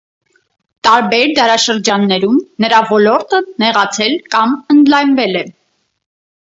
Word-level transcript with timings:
Տարբեր 0.87 1.33
դարաշրջաններում 1.39 2.39
նրա 2.65 2.81
ոլորտը 2.95 3.43
նեղացել 3.67 4.19
կամ 4.37 4.61
ընդլայնվել 4.77 5.43
է։ 5.45 5.47